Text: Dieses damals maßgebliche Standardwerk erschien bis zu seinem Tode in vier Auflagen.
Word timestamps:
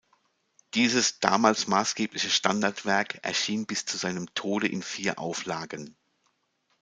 Dieses 0.73 1.19
damals 1.19 1.67
maßgebliche 1.67 2.31
Standardwerk 2.31 3.23
erschien 3.23 3.67
bis 3.67 3.85
zu 3.85 3.97
seinem 3.97 4.33
Tode 4.33 4.67
in 4.67 4.81
vier 4.81 5.19
Auflagen. 5.19 5.95